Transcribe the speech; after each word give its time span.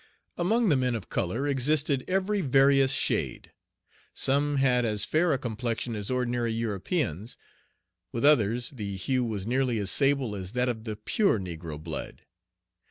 Among 0.35 0.69
the 0.69 0.75
men 0.75 0.95
of 0.95 1.09
color 1.09 1.45
existed 1.45 2.03
every 2.07 2.41
various 2.41 2.91
shade. 2.91 3.51
Some 4.15 4.57
had 4.57 4.83
as 4.83 5.05
fair 5.05 5.31
a 5.31 5.37
complexion 5.37 5.95
as 5.95 6.09
ordinary 6.09 6.51
Europeans; 6.51 7.37
with 8.11 8.25
others, 8.25 8.71
the 8.71 8.95
hue 8.95 9.23
was 9.23 9.45
nearly 9.45 9.77
as 9.77 9.91
sable 9.91 10.35
as 10.35 10.53
that 10.53 10.69
of 10.69 10.85
the 10.85 10.95
pure 10.95 11.37
negro 11.37 11.79
blood. 11.79 12.23